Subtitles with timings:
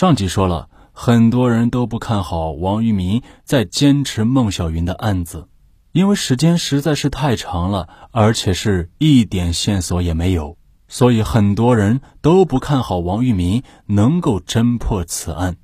[0.00, 5.46] 上集说了，很多人都不看好王玉民在坚持孟小云的案子，
[5.92, 10.56] 因为时间实在是太长了，而且是一点线索也没有，
[10.88, 15.58] 所以很多人都不看好王玉民能够侦破此案。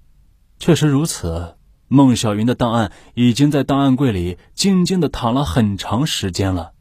[0.58, 1.56] 确实如此，
[1.88, 6.72] 孟小云的档案已经在档案柜里静静的躺了很长时间了，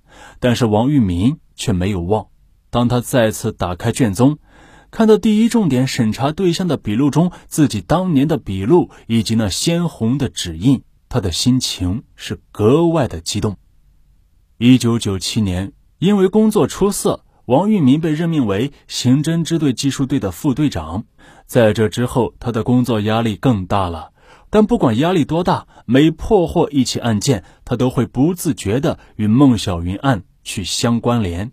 [0.42, 2.28] 但是王玉民却没有忘。
[2.70, 4.40] 当他再次打开卷宗。
[4.96, 13.58] 看到第一重点审查对象的笔录中自己当年的笔录以及那鲜红的指印，他的心情是格外的激动。
[14.58, 21.04] 一九九七年，因为工作出色，王玉民被任命为刑侦支队技术队的副队长。
[21.46, 24.14] 在这之后，他的工作压力更大了。
[24.50, 31.52] 但不管压力多大，每破获一起案件，他都会不自觉地与孟小云案去相关联。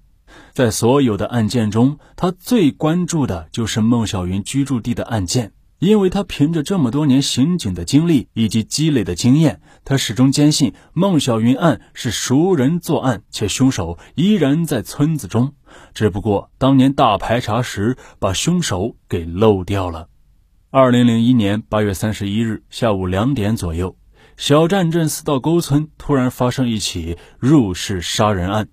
[0.53, 15.55] 在所有的案件中，他最关注的就是孟小云居住地的案件，因为他凭着这么多年刑警的经历以及积累的经验，他始终坚信孟小云案是熟人作案，且凶手依然在村子中，
[15.95, 20.09] 只不过当年大排查时把凶手给漏掉了。
[20.71, 23.97] 二零零一年八月三十一日下午两点左右，
[24.37, 28.69] 小站镇四道沟村突然发生一起入室杀人案。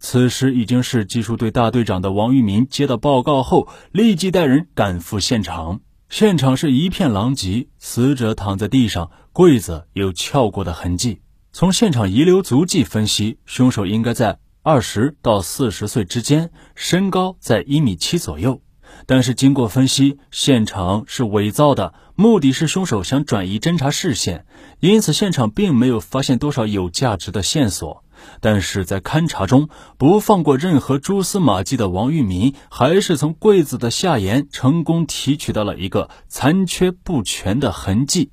[0.00, 5.80] 此时已经是技术队大队长的王玉民接到报告后，立即带人赶赴现场。
[6.08, 11.20] 现场是一片狼藉，死者躺在地上，柜子有撬过的痕迹。
[11.52, 18.62] 从现场遗留足迹分析，凶手应该在二十到四十岁之间，身高在一米七左右。
[19.06, 24.46] 但是经过分析，现场是伪造的，目的是凶手想转移侦查视线，
[24.80, 28.02] 因此现场并没有发现多少有价值的线索。
[28.40, 29.68] 但是在勘查中
[29.98, 38.30] 不放过任何蛛丝马迹的王玉民，还是从柜子的下沿成功提取到了一个残缺不全的痕迹。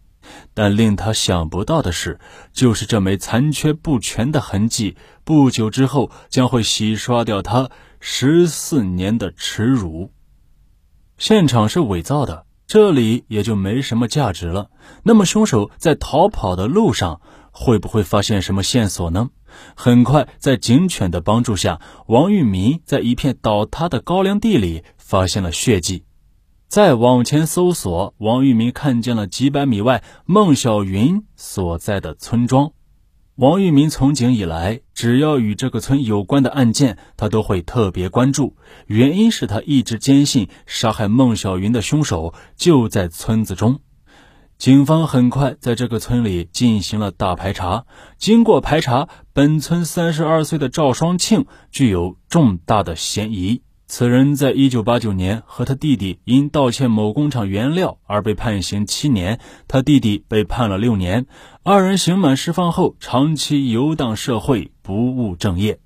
[0.53, 2.19] 但令他想不到的是，
[2.51, 7.69] 就是这枚残缺不全的痕迹，不久之后将会洗刷掉他
[8.01, 10.11] 十四年的耻辱。
[11.17, 14.69] 现场是伪造的，这里也就没什么价值了。
[15.03, 19.29] 那么，凶手在逃跑的路上会不会发现什么线索呢？
[19.75, 26.03] 很快，在警犬的帮助下，王玉民在一片倒塌的高粱地里发现了血迹。
[26.67, 32.71] 再往前搜索，王玉民看见了几百米外孟小云所在的村庄。
[33.35, 38.57] 王玉民从警以来，只要与这个村有关的案件，他都会特别关注。
[38.87, 43.79] 原因是他一直坚信杀害孟小云的凶手就在村子中。
[44.57, 47.85] 警方很快在这个村里进行了大排查。
[48.17, 53.61] 经过排查，本村三十二岁的赵双庆具有重大的嫌疑。
[53.85, 61.27] 此人在一九八九年和他弟弟因盗窃某工厂原料而被判刑七年，他弟弟被判了六年。
[61.61, 65.81] 二人刑满释放后，长期游荡社会，不务正业。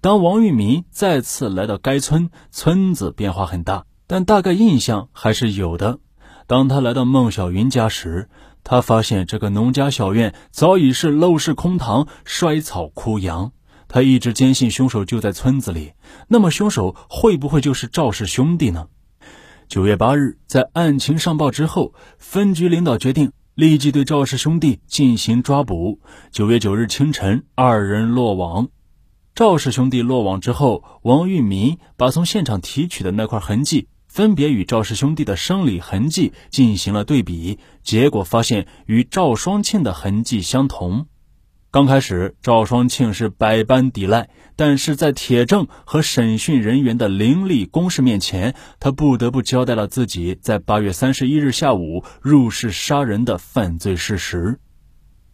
[0.00, 6.00] 当王玉民再次来到该村，村子变化很大，但大概印象还是有的。
[6.48, 8.28] 当他来到孟小云家时，
[8.68, 13.52] 他发现这个农家小院早已是陋室空堂、衰草枯杨。
[13.86, 15.92] 他一直坚信凶手就在村子里，
[16.26, 18.88] 那么凶手会不会就是赵氏兄弟呢？
[19.68, 26.00] 九月八日，在案情上报之后，分局领导决定立即对赵氏兄弟进行抓捕。
[26.32, 28.66] 九月九日清晨，二人落网。
[29.36, 33.86] 赵氏兄弟落网之后，王玉民把从现场提取的那块痕迹。
[34.16, 41.04] 分别与赵氏兄弟的生理痕迹进行了对比，结果发现与赵双庆的痕迹相同。
[41.70, 54.58] 刚开始，赵双庆是百般抵赖，但是在铁证和审讯人员的凌厉攻势面前，他不得不交代了自己在八月三十一日下午入室杀人的犯罪事实。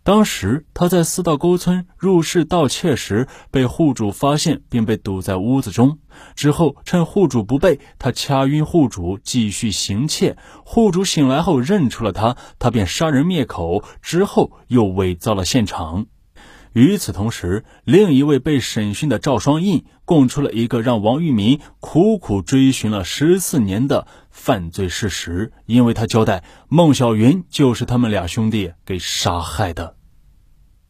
[0.05, 5.99] 当时他在四道沟村入室盗窃时，被户主发现，并被堵在屋子中。
[6.35, 10.37] 之后趁户主不备，他掐晕户主，继续行窃。
[10.65, 13.85] 户主醒来后认出了他，他便杀人灭口。
[14.01, 16.07] 之后又伪造了现场。
[16.73, 29.97] 与此同时，另一位被审讯的赵双印供出了一个让王玉民苦苦追寻了十四年的犯罪事实，因为他交代孟小云就是他们俩兄弟给杀害的。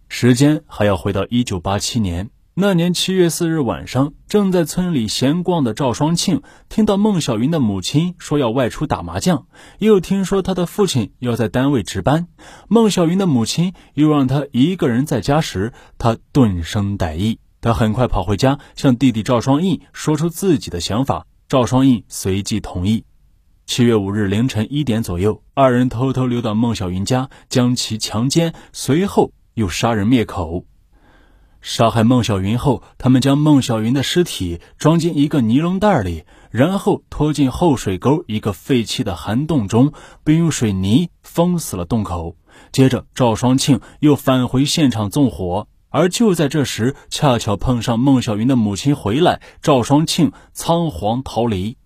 [0.08, 2.30] 时间还要回到一九八七年。
[2.54, 9.46] 那年七月四日晚上，正在村里闲逛的赵双庆听到孟小云的母亲说要外出打麻将，
[9.78, 12.28] 又听说他的父亲要在单位值班，
[12.68, 17.38] 孟小云的母亲又让他一个人在家时，他顿生歹意。
[17.62, 21.24] 他很快跑回家，向弟弟赵双印说出自己的想法。
[21.48, 23.04] 赵双印随即同意。
[23.64, 30.66] 七月五日凌晨一点左右，二人偷偷溜到孟小云家，将其强奸，随后又杀人灭口。
[31.62, 39.92] 杀害孟小云后，他们将孟小云的尸体装进一个尼龙袋里，然后拖进后水沟一个废弃的涵洞中，
[40.24, 42.36] 并用水泥封死了洞口。
[42.72, 45.68] 接着，赵双庆又返回现场纵火。
[45.88, 51.76] 而就在这时，恰巧碰上孟小云的母亲回来，赵双庆仓皇逃离。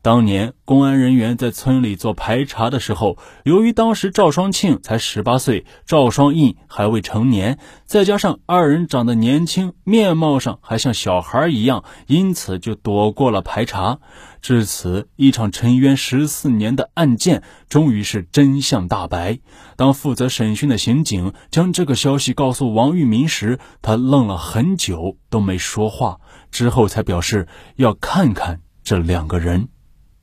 [0.00, 13.98] 当年公安人员在村里做排查的时候，由于当时赵双庆才十八岁，赵双印还未成年，再加上二人长得年轻，面貌上还像小孩一样，因此就躲过了排查。
[14.40, 19.40] 至此，一场沉冤十四年的案件终于是真相大白。
[19.76, 26.20] 当负责审讯的刑警将这个消息告诉王玉民时，他愣了很久都没说话，
[26.52, 29.68] 之后才表示要看看这两个人。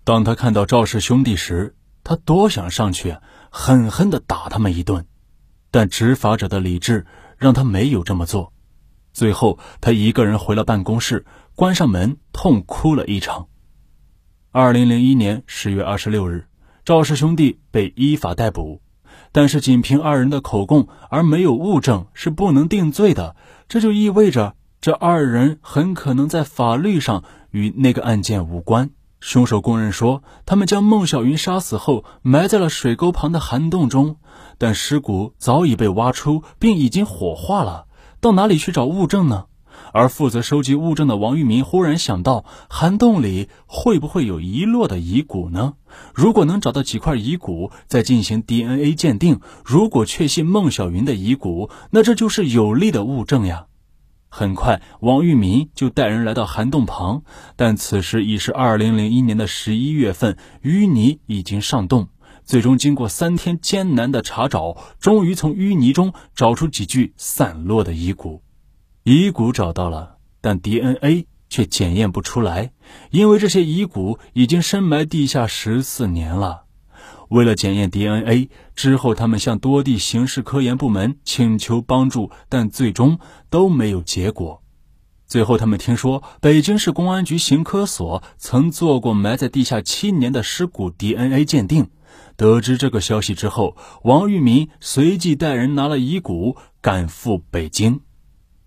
[0.05, 3.17] 当他看到赵氏兄弟时，他多想上去
[3.49, 5.07] 狠狠地打他们一顿，
[5.71, 7.07] 但执法者的理智
[7.39, 8.53] 让他没有这么做。
[9.13, 11.25] 最后，他一个人回了办公室，
[11.55, 13.47] 关上门，痛哭了一场。
[14.51, 16.45] 二零零一年十月二十六日，
[16.83, 18.83] 赵氏兄弟被依法逮捕，
[19.31, 23.35] 但是仅凭二人的口供而没有物证是不能定罪的。
[23.67, 28.91] 这就意味着这二人很可能在法律上与那个案件无关。
[29.25, 34.17] 凶手供认说，他们将孟小云杀死后埋在了水沟旁的涵洞中，
[34.59, 37.87] 但尸骨早已被挖出，并已经火化了。
[38.21, 39.45] 到哪里去找物证呢？
[39.91, 45.73] 而负责收集物证的王玉民忽然想到，涵洞里会不会有遗落的遗骨呢？
[46.13, 53.65] 如果能找到几块遗骨，再进行 DNA 鉴定，如果确信孟小云的遗骨，那这就是有力的物证呀。
[54.37, 57.23] 很快，王玉民就带人来到涵洞旁，
[57.55, 62.09] 但此时已是二零零一年的十一月份，淤泥已经上洞。
[62.43, 68.43] 最终，经过三天艰难的查找，终于从淤泥中找出几具散落的遗骨。
[69.03, 72.73] 遗骨找到了，但 DNA 却检验不出来，
[73.11, 76.64] 因为这些遗骨已经深埋地下十四年了。
[77.29, 83.19] 为了检验 DNA，之后他们向多地刑事科研部门请求帮助，但最终
[83.49, 84.61] 都没有结果。
[85.27, 91.89] 最后，他们听说北京市公安局刑科所曾做过埋在地下七年的尸骨 DNA 鉴定。
[92.37, 98.01] 得知这个消息之后，王玉民随即带人拿了遗骨赶赴北京。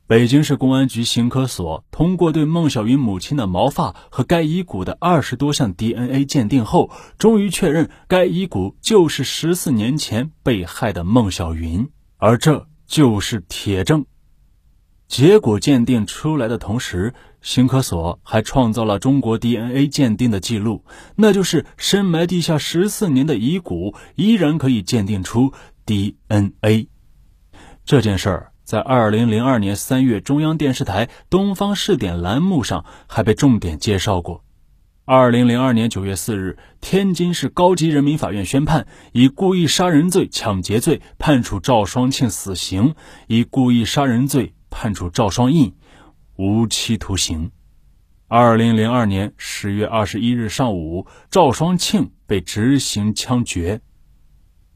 [0.08, 14.06] 北京市公安局刑科所通过对孟小云母亲的毛发和该遗骨的二十多项 DNA 鉴定后，终于确认该遗骨就是十四年前被害的孟小云，而这就是铁证。
[15.08, 17.12] 结果鉴定出来的同时，
[17.42, 25.52] 刑科所还创造了中国 DNA 鉴定的记录，那就是深埋地下十四年的遗骨依然可以鉴定出
[25.84, 26.88] DNA。
[27.84, 28.52] 这件事儿。
[28.68, 34.44] 在二零零二年三月，中央电视台《东方视点》栏目上还被重点介绍过。
[35.06, 42.94] 二零零二年九月四日，天津市高级人民法院宣判，以故意杀人罪、抢劫罪判处赵双庆死刑，
[43.26, 45.74] 以故意杀人罪判处赵双印
[46.36, 47.50] 无期徒刑。
[48.26, 53.80] 二零零二年十月二十一日上午，赵双庆被执行枪决。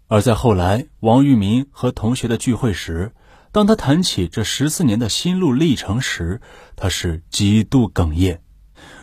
[0.09, 3.13] 而在后来，王玉民和同学的聚会时，
[3.53, 6.41] 当他谈起这十四年的心路历程时，
[6.75, 8.41] 他是几度哽咽。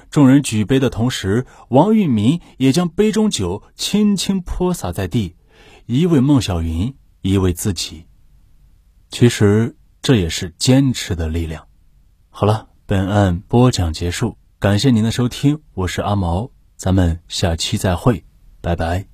[0.10, 5.36] 众人举杯的同时，王玉民也将杯中酒轻轻泼洒在地，
[5.86, 8.08] 一为孟小云，一为自己。
[9.12, 11.68] 其实这也是坚持的力量。
[12.32, 18.24] 好了，本案播讲结束，感谢您的收听，我是阿毛，咱们下期再会，
[18.62, 19.09] 拜拜。